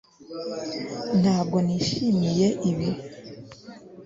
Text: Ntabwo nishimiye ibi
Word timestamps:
Ntabwo 1.21 1.57
nishimiye 1.65 2.47
ibi 2.69 2.89